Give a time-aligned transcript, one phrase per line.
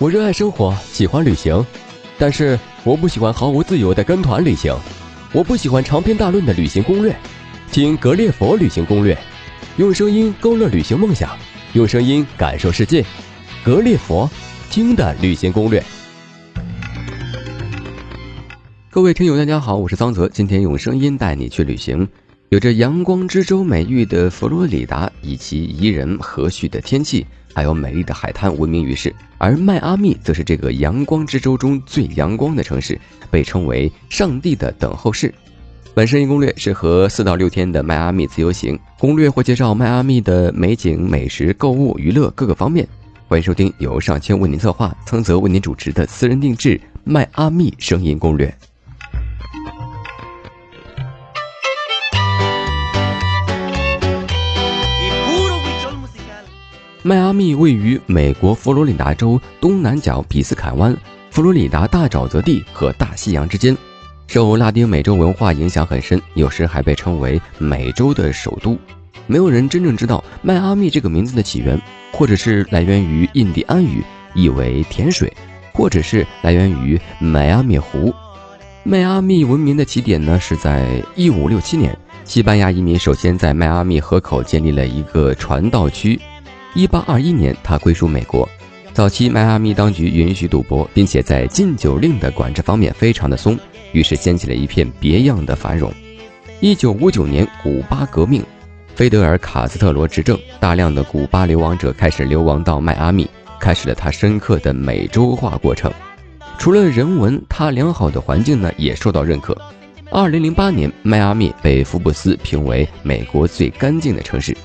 [0.00, 1.66] 我热爱生活，喜欢旅行，
[2.18, 4.72] 但是我不喜欢毫无自由的跟团旅行。
[5.32, 7.16] 我不喜欢长篇大论的旅行攻略，
[7.72, 9.18] 听格列佛旅行攻略，
[9.76, 11.36] 用声音勾勒旅行梦想，
[11.72, 13.04] 用声音感受世界。
[13.64, 14.30] 格列佛
[14.70, 15.82] 听的旅行攻略。
[18.88, 22.06] 各位听友，大家好，我是桑泽，今天用声音带你去旅行。
[22.50, 29.14] 有着“阳光之州”美誉的佛罗里达，以其宜人和煦的天气，还有美丽的海滩闻名于世。
[29.38, 35.32] 而迈阿密则是这个“阳光之州”中最阳光的城市，被称为“上帝的等候室”。
[35.94, 42.86] 本声音攻略适合四到六天的迈阿密自由行，攻略或介绍迈阿密的美景、美食、购物、娱乐各个方面。
[43.26, 48.52] 欢迎收听由上千为您策划、苍泽为您主持的私人定制迈阿密声音攻略。
[57.04, 60.96] 迈阿密位于美国佛罗里达州东南角比斯坎湾、
[61.30, 63.76] 佛罗里达大沼泽地和大西洋之间，
[64.26, 68.76] 受拉丁美洲文化影响很深，有时还被称为美洲的首都。
[69.28, 71.80] 没有人真正知道迈阿密这个名字的起源，
[72.12, 74.02] 或者是来源于印第安语，
[74.34, 75.32] 意为甜水，
[75.72, 78.12] 或者是来源于迈阿密湖。
[78.82, 86.18] 迈阿密文明的起点呢，是在一五六七年，西班牙移民首先在迈阿密河口建立了一个传道区。
[86.74, 88.48] 一八二一年，他归属美国。
[88.92, 93.58] 早期迈阿密当局允许赌博，并且在禁酒令的管制方面非常的松，
[93.92, 95.92] 于是掀起了一片别样的繁荣。
[96.60, 98.44] 一九五九年，古巴革命，
[98.94, 105.92] 菲德尔·卡斯特罗执政，大量的古巴流亡者开始流亡到迈阿密，开始了他深刻的美洲化过程。
[106.58, 109.56] 除了人文，它良好的环境呢也受到认可。
[110.10, 114.56] 二零零八年，迈阿密被福布斯评为美国最干净的城市。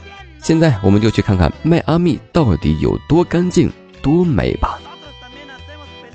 [0.44, 4.78] 现在我们就去看看迈阿密到底有多干净、多美吧。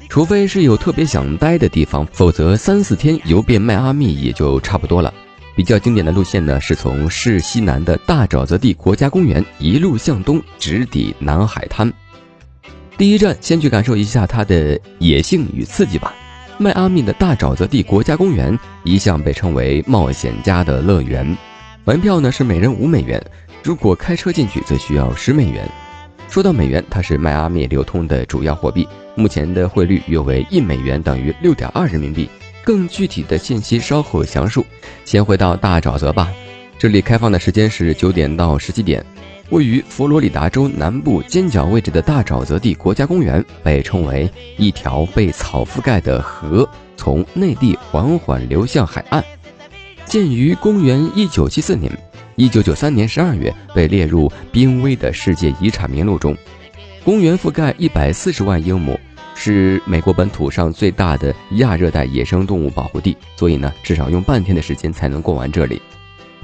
[0.07, 5.13] 除非是有特别想待的地方，否则三四天游遍迈阿密也就差不多了。
[5.57, 11.91] 比较经典的路线呢，是从市西南的大沼泽地国家公园一路向东，直抵南海滩。
[12.99, 16.15] 第一站，先去感受一下它的野性与刺激吧。
[16.59, 21.37] 迈阿密的大沼泽地国家公园一向被称为冒险家的乐园，
[21.85, 23.25] 门票呢是每人五美元。
[23.63, 25.69] 如果开车进去，则需要十美元。
[26.29, 32.29] 说到美元，它是迈阿密流通的主要货币，目前的汇率约为一美元等于六点二人民币。
[32.65, 34.65] 更具体的信息稍后详述。
[35.07, 36.31] 先回到大沼泽吧，
[36.79, 39.03] 这里开放的时间是九点到十七点。
[39.49, 49.25] 位于佛罗里达州南部尖角位置的大沼泽地国家公园，被称为一条被草覆盖的河，从内地缓缓流向海岸。
[50.05, 51.91] 建于公元一九七四年。
[52.39, 56.37] 一九九三年十二月被列入濒危的世界遗产名录中。
[57.05, 58.97] 公园覆盖一百四十万英亩，
[59.35, 65.83] 是美国本土上最大的亚热带野生动物保护地，所以呢，至少用半天的时间才能逛完这里。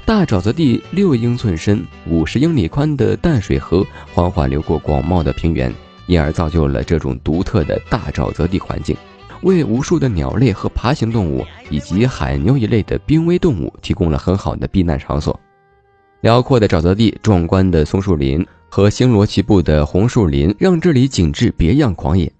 [0.03, 3.81] 大沼泽地六英寸深、五十英里宽的淡水河
[4.13, 5.73] 缓缓流过广袤的平原，
[6.07, 8.97] 因而造就了这种独特的大沼泽地环境，
[9.43, 15.39] 为无数的鸟类和爬行动物以及海牛一类的濒危动物提供了很好的避难场所。
[16.25, 22.31] 辽阔的沼泽地、壮观的松树林和星罗棋布的红树林，让这里景致别样狂野。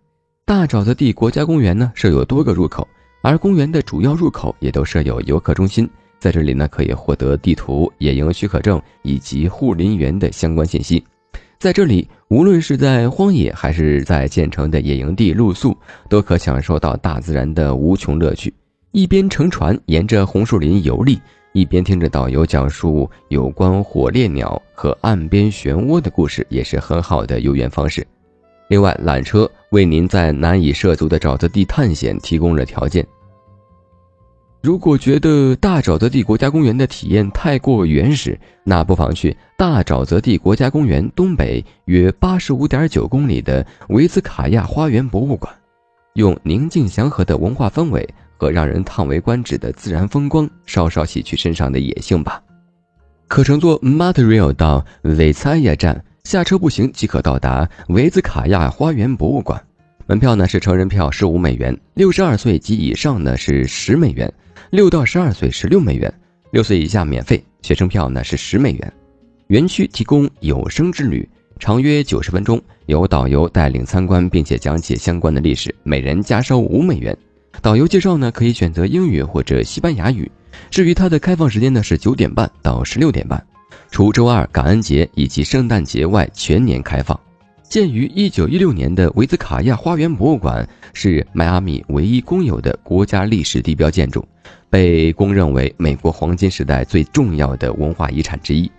[0.43, 2.87] 大沼泽地国家公园呢，设有多个入口，
[3.21, 5.87] 而公园的主要入口也都设有游客中心。
[6.17, 11.05] 在这里呢，可以获得地图、野营许可证以及护林员的相关信息。
[11.59, 15.77] 在这里，无论是在荒野还是在建成的野营地露宿，
[16.09, 18.51] 都可享受到大自然的无穷乐趣。
[18.93, 21.21] 一边乘船沿着红树林游历。
[21.55, 28.05] 一边听着导游讲述有关火烈鸟和岸边漩涡的故事，也是很好的游园方式。
[28.67, 33.07] 另外，缆车为您在难以涉足的沼泽地探险提供了条件。
[34.61, 45.55] 如果觉得大沼泽地国家公园的体验太过原始，那不妨去大沼泽地国家公园东北约八十五点九公里的维兹卡亚花园博物馆，
[46.15, 48.05] 用宁静祥和的文化氛围。
[48.37, 52.41] 和让人叹为观止的自然风光，稍稍洗去身上的野性吧。
[53.27, 59.61] 可乘坐 Monorail 到维采亚站，下车步行即可到达维兹卡亚花园博物馆。
[60.07, 64.31] 门票呢是成人票十五美元，六十二岁及以上呢是十美元，
[64.69, 66.13] 六到十二岁十六美元，
[66.51, 67.43] 六岁以下免费。
[67.63, 68.93] 学生票呢是十美元。
[69.47, 71.27] 园区提供有声之旅，
[71.57, 77.17] 长约九十分钟，由导游带领参观，并且讲解相关的历史，每人加收五美元。
[77.61, 80.29] 导游介绍呢，可以选择英语或者西班牙语。
[80.69, 83.43] 至于它的开放时间呢，是九点半到十六点半，
[83.91, 87.19] 除周二、感恩节以及圣诞节外全年开放。
[87.67, 94.25] 建于1916年的维兹卡亚花园博物馆是迈阿密唯一公有的国家历史地标建筑，
[94.69, 98.71] 被公认为美国黄金时代最重要的文化遗产之一。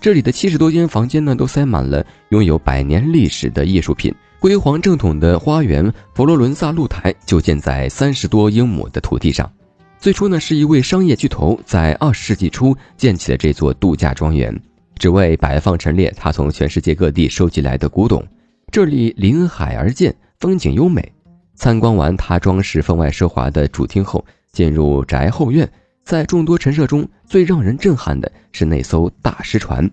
[0.00, 4.14] 这里的七十多间房间呢，都塞满了拥有百年历史的艺术品。
[4.38, 9.50] 辉煌正统的花园佛罗伦萨露台就建在三十多英亩的土地上。
[9.98, 14.54] 最初呢，是一位商业巨头在二十世纪初建起了这座度假庄园。
[14.98, 18.24] 只为摆放陈列他从全世界各地收集来的古董。
[18.70, 21.12] 这里临海而建，风景优美。
[21.54, 25.68] 参观完他装饰分外奢华的主厅后，进入宅后院。
[26.04, 29.90] 在众多陈设中，最让人震撼的是那艘大师船。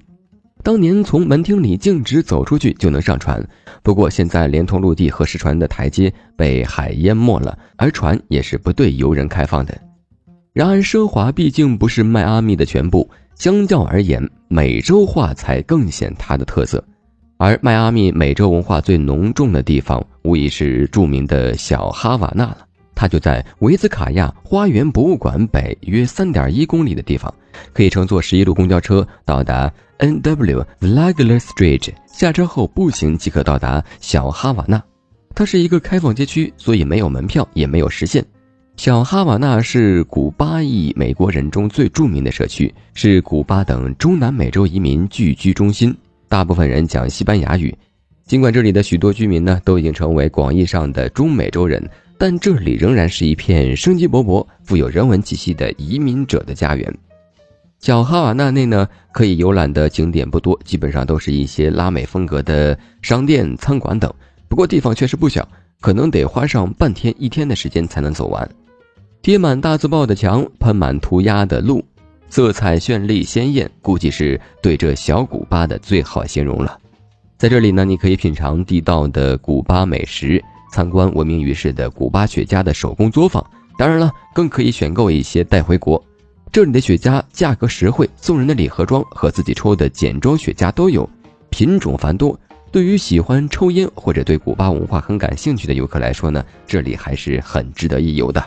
[0.64, 3.46] 当年从门厅里径直走出去就能上船，
[3.84, 9.78] 不过现在连同陆地和石船的台阶被海淹没了，而船也是不对游人开放的。
[10.54, 13.10] 然而，奢华毕竟不是迈阿密的全部。
[13.36, 16.82] 相较而言，美洲化才更显它的特色。
[17.38, 22.60] 而迈阿密美洲文化最浓重的地方，无疑是著名的小哈瓦那了。
[23.04, 27.34] 它就在维兹卡亚花园博物馆北约三点一公里的地方，
[27.74, 30.66] 可以乘坐十一路公交车到达 N.W.
[30.80, 34.82] Flagler Street，下车后步行即可到达小哈瓦那。
[35.36, 38.26] 它是一个开放街区，所以没有门票，也没有时限。
[38.78, 45.94] 小哈瓦那是古巴裔美国人中最著名的社区，是古巴等中南美洲移民聚居中心。
[46.30, 47.78] 大部分人讲西班牙语，
[48.26, 51.86] 尽管这里的许多居民呢都已经成为广义上的中美洲人，
[52.18, 56.94] 但这里仍然是一片生机勃勃、富有人文气息的移民者的家园。
[57.80, 64.14] 小哈瓦那内呢可以游览的景点不多，基本上都是一些拉美风格的商店、餐馆等。
[64.48, 65.46] 不过地方确实不小，
[65.82, 68.50] 可能得花上半天、一天的时间才能走完。
[69.22, 71.84] 贴满大字报的墙，喷满涂鸦的路，
[72.30, 76.78] 色彩绚丽鲜艳，估计是对这小古巴的最好形容了。
[77.38, 80.42] 在这里呢，你可以品尝地道的古巴美食，
[80.74, 83.46] 参观闻名于世的古巴雪茄的手工作坊。
[83.78, 86.04] 当然了，更可以选购一些带回国。
[86.52, 91.08] 这里的雪茄价格实惠，送人的礼盒装和自己抽的简装雪茄都有，
[91.52, 92.36] 品种繁多。
[92.72, 98.44] 对于喜欢抽烟或者对古巴文化很感兴趣的游客来说呢，这里还是很值得一游的。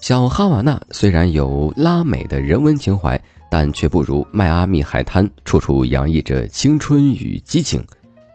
[0.00, 3.20] 小哈瓦那虽然有拉美的人文情怀，
[3.50, 7.84] 但却不如迈阿密海滩处处洋溢着青春与激情。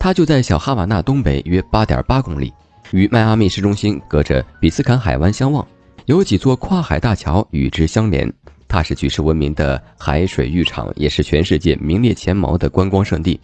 [0.04, 2.52] 它就在小哈瓦那东北约八点八公里，
[2.92, 5.66] 与迈阿密市中心隔着比斯坎海湾相望，
[6.08, 8.30] 有几座跨海大桥与之相连。
[8.68, 13.40] 它是举世闻名的海水浴场，也是全世界名列前茅的观光胜地。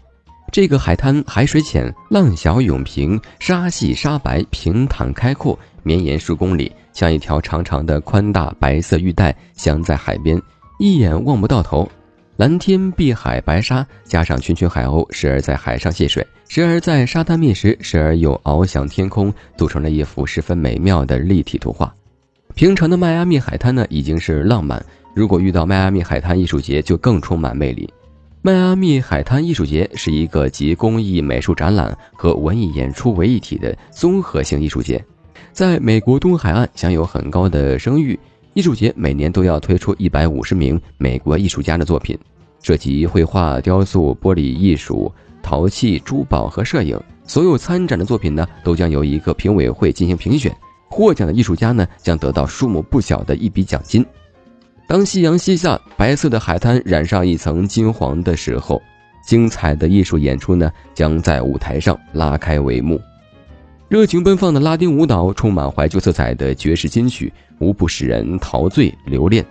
[0.52, 10.38] 这个海滩海水浅，浪小涌平，沙细沙白，平坦开阔，绵延数公里，像一条长长的宽大白色玉带，镶在海边，
[10.78, 11.90] 一眼望不到头。
[12.40, 21.94] 蓝天碧海白沙，加上群群海鸥，时而在海上戏水，时而在沙滩觅食，时而又翱翔天空，组成了一幅十分美妙的立体图画。
[22.56, 24.82] 平常的迈阿密海滩呢，已经是浪漫，
[25.14, 27.94] 如果遇到迈阿密海滩艺术节，就更充满魅力。
[28.42, 35.04] 迈阿密海滩艺术节是一个集工艺美术展览和文艺演出为一体的综合性艺术节，
[35.52, 38.18] 在美国东海岸享有很高的声誉。
[38.56, 42.18] 艺术节每年都要推出一百五十名美国艺术家的作品，
[42.62, 45.12] 涉及绘画、雕塑、玻璃艺术、
[45.42, 47.00] 陶器、珠宝和摄影。
[47.24, 50.56] 所有参展的作品呢，都将由一个评委会进行评选，
[50.90, 54.04] 获奖的艺术家呢，将得到数目不小的一笔奖金。
[54.88, 58.81] 当夕阳西下，白色的海滩染上一层金黄的时候，
[59.24, 63.00] 精彩的艺术演出呢将在舞台上拉开帷幕。
[63.88, 69.45] 热情奔放的拉丁舞蹈，充满怀旧色彩的爵士金曲，无不使人陶醉留恋。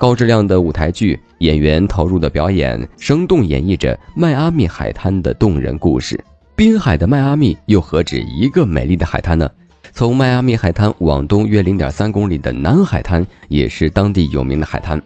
[0.00, 6.18] 高质量的舞台剧，演员投入的表演，生动演绎着迈阿密海滩的动人故事。
[6.56, 9.50] 滨海的迈阿密又何止一个美丽的海滩呢？
[9.92, 14.98] 从迈阿密海滩往东约零点三公里的南海滩，也是当地有名的海滩。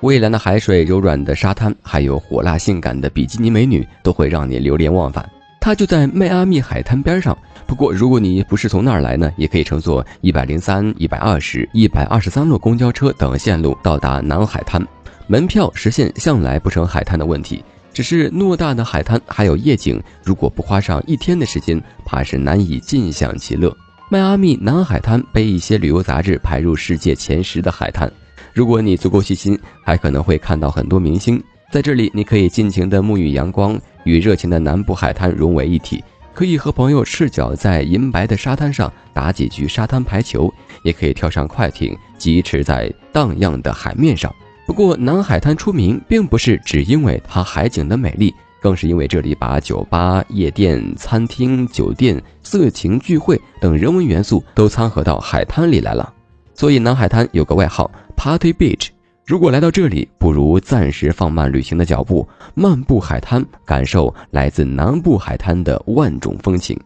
[0.00, 5.24] 蔚蓝的海水、柔软的沙滩，还有火辣性感的比基尼美女，都会让你流连忘返。
[5.62, 7.38] 它就在迈阿密海滩边上。
[7.68, 14.84] 不过，如果你不是从那儿来呢，也可以乘坐一百零三、一百二十、一百二十三路公交车等线路到达南海滩。
[15.28, 17.64] 门票实现向来不成海滩的问题，
[17.94, 23.74] 只是偌大的海滩还有夜景，如果不花上一天的时间，怕是难以尽享其乐。
[24.10, 28.12] 迈阿密南海滩被一些旅游杂志排入世界前十的海滩。
[28.52, 31.42] 如果你足够细心，还可能会看到很多明星
[31.72, 32.10] 在这里。
[32.12, 36.02] 你可以尽情的沐浴阳光，与热情的南部海滩融为一体。
[36.34, 44.34] 可以和朋友赤脚在银白的沙滩上打几局沙滩排球，也可以跳上快艇，疾驰在荡漾的海面上。
[44.64, 56.10] 不过，南海滩出名并不是只因为它海景的美丽，更是因为这里把酒吧、夜店、餐厅、酒店、色情聚会等人文元素都掺和到海滩里来了，
[56.54, 58.88] 所以南海滩有个外号 “Party Beach”。
[59.24, 66.78] 如果来到这里，不如暂时放慢旅行的脚步，漫步海滩，感受来自南部海滩的万种风情。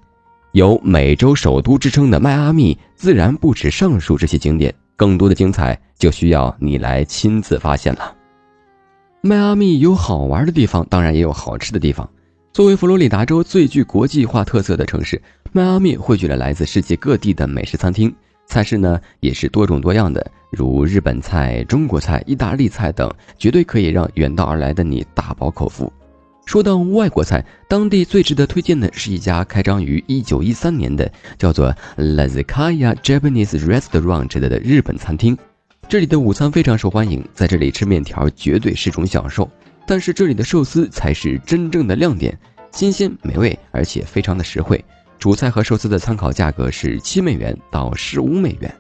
[0.53, 8.15] 有“美洲首都”之称的迈阿密，自然不止上述这些景点，更多的精彩就需要你来亲自发现了。
[9.23, 12.09] 迈阿密有好玩的地方，当然也有好吃的地方。
[12.53, 15.21] 作为佛罗里达州最具国际化特色的城市，
[15.53, 18.15] 迈阿密汇聚了来自世界各地的美食餐厅，
[18.47, 25.93] 菜式呢也是多种多样的，如日本菜、中国菜、意大利菜等，绝对可以让远道而来的你大饱口福。
[26.45, 35.37] 说到外国菜，当地最值得推荐的是一家开张于1913年的叫做 La Zakaya Japanese Restaurant 的日本餐厅。
[35.89, 39.51] 这里的午餐非常受欢迎，在这里吃面条绝对是种享受。
[39.89, 42.39] 但是这里的寿司才是真正的亮点，
[42.71, 44.85] 新鲜美味，而且非常的实惠。
[45.19, 48.75] 主菜和寿司的参考价格是七美元到十五美元。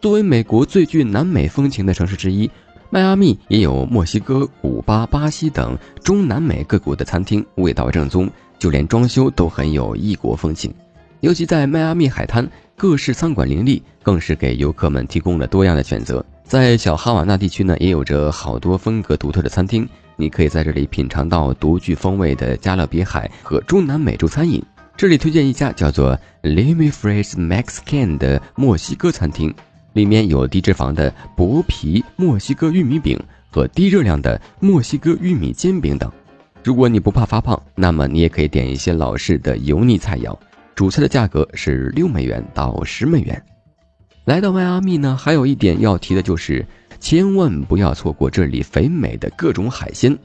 [0.00, 2.50] 作为美国最具南美风情的城市之一，
[2.90, 10.72] 迈阿密也有墨西哥、古巴、巴西等中南美各国的餐厅，味道正宗，就连装修都很有异国风情。
[11.20, 12.48] 尤其在迈阿密海滩。
[12.76, 16.22] 各式餐馆林立，更是给游客们提供了多样的选择。
[16.42, 24.60] 在小哈瓦那地区呢，也有着好多风格独特的餐厅，你可以在这里品尝到独具风味的加勒比海和中南美洲餐饮。
[24.96, 29.52] 这里推荐一家叫做 Limy Fresh Mexican 的墨西哥餐厅，
[29.92, 33.20] 里面有低脂肪的薄皮墨西哥玉米饼
[33.50, 36.10] 和低热量的墨西哥玉米煎饼等。
[36.62, 40.36] 如果你不怕发胖，那么你也可以点一些老式的油腻菜肴。
[40.76, 43.42] 主菜的价格是六美元到十美元。
[44.24, 46.64] 来到迈阿密呢，还有一点要提的就是，
[47.00, 50.16] 千万不要错过这里肥美的各种海鲜。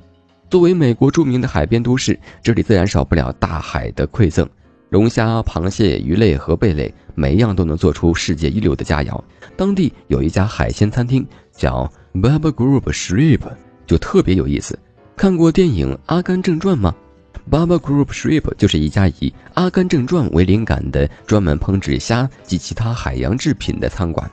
[0.48, 4.48] 作为美国著名的海边都市，这里自然少不了大海的馈赠，
[4.90, 9.22] 龙虾、螃蟹、鱼类和贝类，每一样都能做出世界一流的佳肴。
[9.56, 13.42] 当地有一家海鲜餐厅叫 Baba Group Shrimp，
[13.86, 14.78] 就特别有意思。
[15.16, 16.96] 看过电影《阿甘正传》吗
[17.52, 24.30] ？Baba Group Shrimp 就是一家以《阿甘正传》为灵感的专门烹制虾及其他海洋制品的餐馆。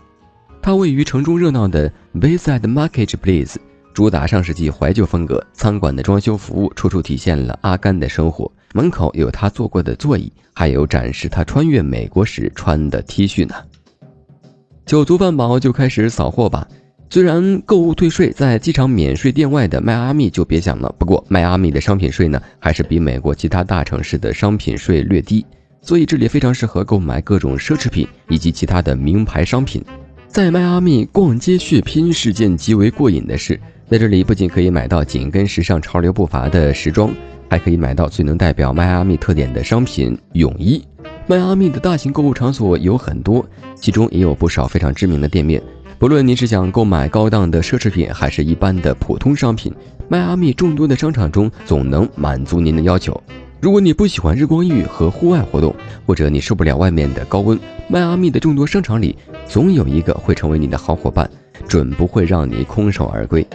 [0.62, 3.56] 它位于城中热闹的 Bayside Marketplace，
[3.96, 5.42] 主打上世纪怀旧风格。
[5.54, 8.52] 餐馆的装修服务处处体现了阿甘的生活。
[8.74, 13.54] 门口有他坐过的座椅，还有展示他穿越美国时穿的 T 恤呢。
[14.84, 16.68] 酒足饭饱就开始扫货吧。
[17.08, 25.46] 虽然购物退税在机场免税店外的迈阿密就别想了，不过迈阿密的商品税呢，还是比美国其他大城市的商品税略低，
[25.80, 29.82] 所以这里非常适合购买各种奢侈品以及其他的名牌商品。
[30.28, 37.14] 在迈阿密逛街血拼是件极为过瘾的事，在这里不仅可以买到紧跟时尚潮流步伐的时装，
[37.48, 40.84] 还可以买到最能代表迈阿密特点的商品泳衣。
[41.28, 45.62] 迈阿密的大型购物场所有很多，其中也有不少非常知名的店面。
[46.00, 49.72] 不论您是想购买高档的奢侈品，还是一般的普通商品，
[50.08, 53.22] 迈阿密众多的商场中总能满足您的要求。
[53.60, 55.72] 如果你不喜欢日光浴和户外活动，
[56.04, 57.56] 或者你受不了外面的高温，
[57.88, 59.16] 迈阿密的众多商场里
[59.46, 61.30] 总有一个会成为你的好伙伴，
[61.68, 63.46] 准不会让你空手而归。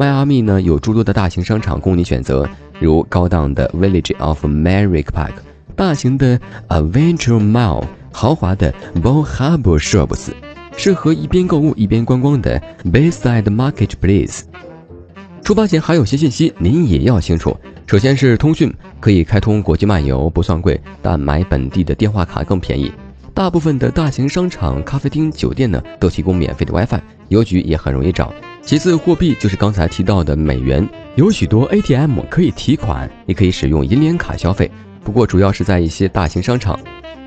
[0.00, 5.34] 迈阿密呢有诸多的大型商场供你选择，如高档的 Village of Merrick Park，
[5.76, 10.30] 大型的 Adventure Mall，豪华的 b o Harbor Shops，。
[10.74, 14.44] 适合一边购物一边观光的 Bayside Marketplace。
[15.44, 17.54] 出发前还有些信息您也要清楚。
[17.86, 22.90] 首先是通讯，可以开通国际漫游，不算贵，但买本地的电话卡更便宜。
[23.34, 28.32] 大部分的大型商场、咖啡厅、酒店呢都提供免费的 WiFi，邮局也很容易找。
[28.62, 30.86] 其次，货币就是刚才提到的美元，
[31.16, 34.70] 有许多 ATM 可以提款，也可以使用银联卡消费。
[35.02, 36.78] 不过主要是在一些大型商场。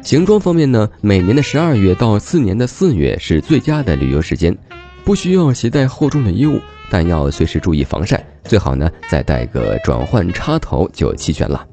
[0.01, 4.55] 行装方面呢，每年的十二月到次年的四月是最佳的旅游时间，
[5.03, 6.59] 不需要携带厚重的衣物，
[6.89, 11.65] 但要随时注意防晒，最好呢再带个转换插头就齐全了。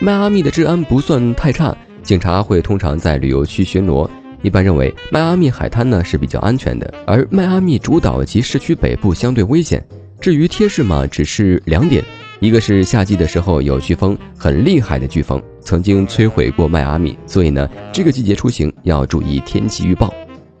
[0.00, 4.08] 迈阿密的治安不算太差，警察会通常在旅游区巡逻。
[4.42, 9.84] 一般认为，迈阿密海滩呢是比较安全的，而迈阿密主岛及市区北部相对危险。
[10.20, 12.04] 至于贴士嘛，只是两点。
[12.40, 20.12] 一个是夏季的时候有飓风，很厉害的飓风，曾经摧毁过迈阿密，所以呢，这个季节出行要注意天气预报。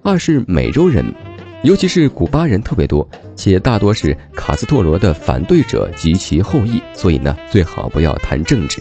[0.02, 1.04] 二是美洲人，
[1.62, 8.80] 尤其是古巴人特别多，且大多是卡斯特罗的反对者及其后裔，所以呢，最好不要谈政治。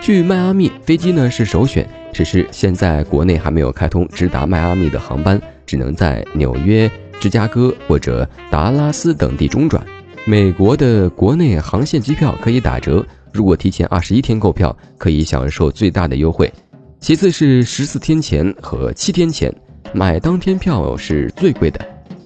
[0.00, 6.90] 去迈阿密飞机呢是首选，只是现在国内还没有开通直达迈阿密的航班，只能在纽约、
[7.20, 9.84] 芝加哥或者达拉斯等地中转。
[10.24, 16.50] 美国的国内航线机票可以打折，如果提前二十一天购票，可以享受最大的优惠。
[16.98, 19.54] 其次是十四天前和七天前
[19.92, 21.78] 买当天票是最贵的。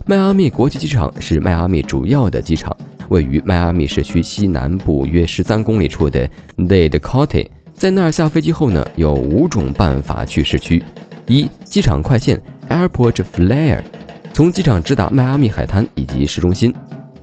[0.07, 2.76] 迈阿密国际机场是迈阿密主要的机场，
[3.09, 7.49] 位于迈阿密市区西南部约十三公里处的 Dade County。
[7.75, 10.83] 在那儿下飞机后呢，有五种办法去市区：
[11.26, 13.83] 一、机场快线 Airport Flyer，
[14.33, 16.73] 从机场直达迈阿密海滩以及市中心，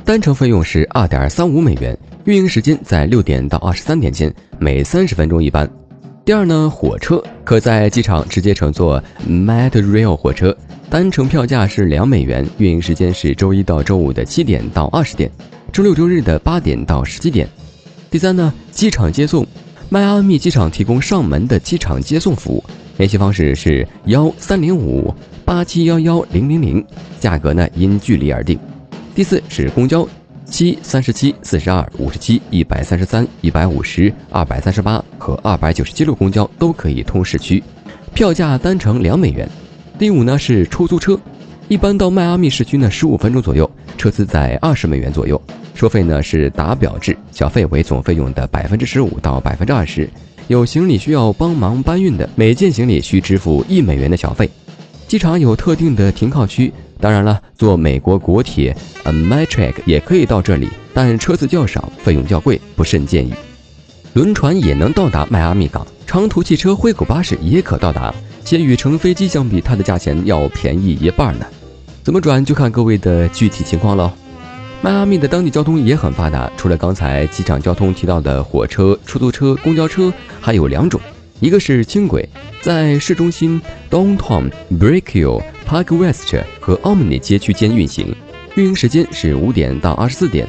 [0.04, 1.98] 单程费用是二点三五美元。
[2.26, 5.68] 运营时间在六点到二十三点间，每三十分钟一班。
[6.24, 10.56] 第二呢，火车可在机场直接乘坐 Met Rail 火车，
[10.88, 15.32] 单程票价是两美元，运营时间是周一到周五的七点到二十点，
[15.72, 17.50] 周六周日的八点到十七点。
[18.12, 19.44] 第三呢，机场接送，
[19.94, 22.64] 迈阿密机场提供上门的机场接送服务，
[22.96, 26.82] 联系方式是幺三零五八七幺幺零零零，
[27.20, 28.58] 价格呢因距离而定。
[29.14, 30.08] 第四是公交。
[30.46, 37.62] 七三十七四十二五十七一百三十三一百五十二百三十八和二百九十七路公交都可以通市区，
[38.14, 39.46] 票价单程两美元。
[40.00, 41.20] 第五呢是出租车，
[41.72, 45.42] 一般到迈阿密市区呢十五分钟左右，车资在二十美元左右，
[45.74, 50.10] 收费呢是打表制，小费为总费用的百分之十五到百分之二十。
[50.50, 54.50] 有行李需要帮忙搬运的，每件行李需支付一美元的小费。
[55.08, 56.74] 机场有特定的停靠区。
[57.00, 58.76] 当然了，坐美国国铁
[59.06, 63.34] Amtrak 也可以到这里，但车次较少，费用较贵，不甚建议。
[64.12, 68.14] 轮船也能到达迈阿密港，长途汽车、灰狗巴士也可到达，
[68.44, 71.46] 且与乘飞机相比，它的价钱要便宜一半呢。
[72.04, 74.12] 怎么转就看各位的具体情况喽。
[74.82, 81.00] 迈阿密的当地交通也很发达，除了刚才机场交通提到的火车、出租车、公交车，还有两种。
[81.40, 82.28] 一个是轻轨，
[82.62, 88.16] 在市中心 Downtown Brickell Park West 和 Omni 街区间运行，
[88.56, 90.48] 运营时间是五点到二十四点。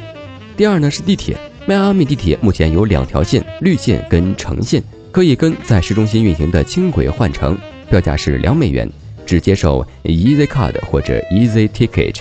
[0.56, 7.56] 第二呢是地铁，迈阿密地铁目前有两条线，绿线跟橙线，可以跟在市中心运行的轻轨换乘，
[7.90, 8.90] 票价是两美元，
[9.26, 12.16] 只接受 Easy Card 或者 Easy Ticket，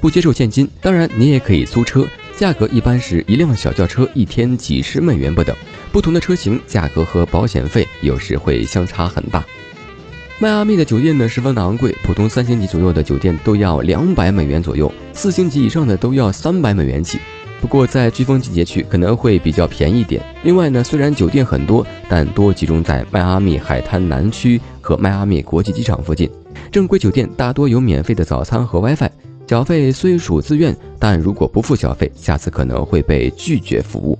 [0.00, 0.68] 不接受现金。
[0.80, 2.06] 当然你也可以租车。
[2.36, 5.56] 价格一般是一辆小轿车一天几十美元不等，
[5.90, 9.42] 不同的车型价格和保险费有时会相差很大。
[10.38, 17.18] 迈阿密的酒店呢十分的昂贵，普通三星级左右的酒店都要两百美元左右，四星级以上的都要三百美元起。
[17.58, 20.22] 不过在飓风季节去可能会比较便宜点。
[20.42, 26.30] 另外呢，虽然酒店很多，但多集中在迈阿密海滩南区和迈阿密国际机场附近。
[26.70, 29.10] 正规酒店大多有免费的早餐和 WiFi。
[29.48, 34.16] 小费虽属自愿，但如果不付小费，下次可能会被拒绝服务。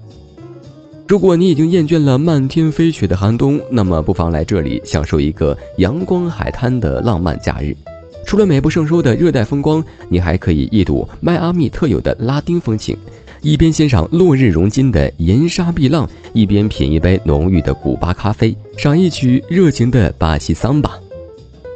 [1.07, 7.77] 如果你已经厌倦了漫天飞雪的寒冬，那么不妨来这里享受一个阳光海滩的浪漫假日。
[8.25, 12.97] 除了美不胜收的热带风光，你还可以一睹迈阿密特有的拉丁风情，
[13.43, 20.93] 一边欣赏落日融金的银沙碧浪，一边品一杯浓郁的古巴咖啡，赏一曲热情的巴西桑巴。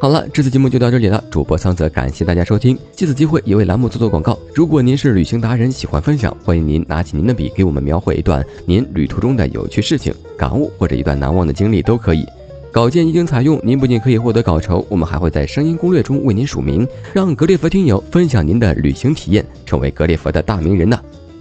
[0.00, 1.22] 好了，这次节目就到这里了。
[1.30, 2.78] 主播桑泽感谢大家收听。
[2.96, 4.38] 借此机会也为栏目做做广告。
[4.54, 12.24] 如果您是旅行达人，喜欢分享，欢迎您拿起您的笔，给我们描绘一段您旅途中的有趣事情、感悟或者一段难忘的经历都可以。
[12.72, 20.98] 稿件一经采用，您不仅可以获得稿酬，我们还会在声音攻略中为您署名，让格列佛听友分享您的旅行体验，成为格列佛的大名人呢。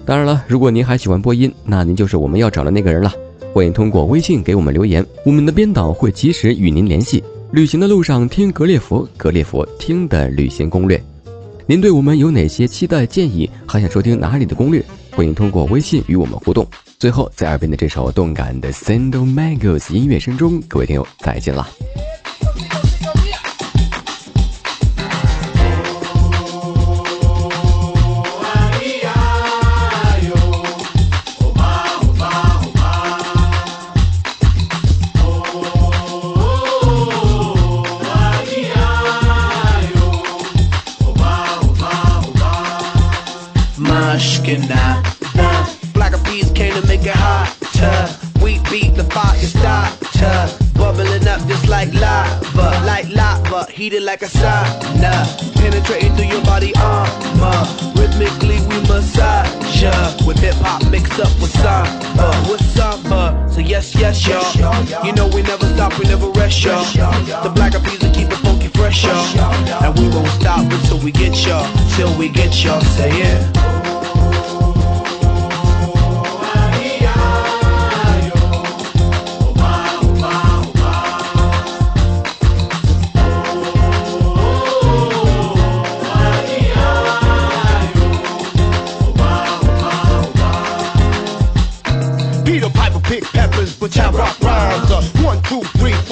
[0.09, 3.13] 当然了，如果您还喜欢播音，那您就是我们要找的那个人了。
[3.53, 7.23] 欢迎通过微信给我们留言，我们的编导会及时与您联系。
[7.51, 10.99] 旅行的路上听格列佛，格列佛听的旅行攻略。
[11.67, 13.47] 您对我们有哪些期待建议？
[13.67, 14.83] 还想收听哪里的攻略？
[15.11, 16.65] 欢迎通过微信与我们互动。
[16.97, 21.69] 最后，在耳边的这首动感的《Sandal Magos》音乐声中，各位听友再见啦
[53.89, 55.11] ！heated like a sauna,
[55.55, 57.57] penetrating through your body armor.
[57.97, 63.49] Rhythmically we massage ya with hip hop mixed up with samba, with samba.
[63.51, 65.05] So yes, yes, y'all.
[65.05, 66.85] You know we never stop, we never rest, y'all.
[67.43, 69.25] The black peas will keep it funky fresh, y'all.
[69.83, 72.81] And we won't stop until we get y'all, till we get y'all.
[72.81, 73.78] Say it.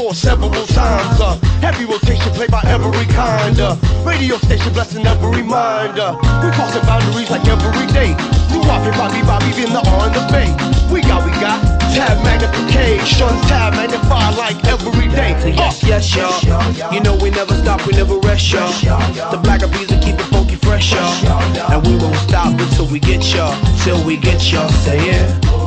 [0.08, 1.20] for several times.
[1.20, 3.60] Uh, heavy rotation played by every kind.
[3.60, 6.00] Uh, radio station blessing every mind.
[6.00, 8.16] Uh, we crossing boundaries like every day.
[8.48, 10.48] New it, Bobby, Bobby, in the on the bay.
[10.88, 11.60] We got, we got
[11.92, 15.36] tab magnification, tab magnified like every day.
[15.44, 16.94] Uh, yes, yes, y'all.
[16.94, 18.72] You know we never stop, we never rest, y'all.
[19.32, 21.12] The black of music keep it funky fresh, y'all.
[21.72, 24.70] And we won't stop until we get y'all, till we get y'all.
[24.70, 25.67] Say it.